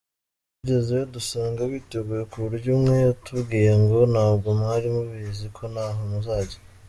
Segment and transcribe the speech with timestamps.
[0.59, 6.59] Twagezeyo dusanga biteguye ku buryo umwe yatubwiye ngo ntabwo mwari mubizi ko ntaho muzajya?”.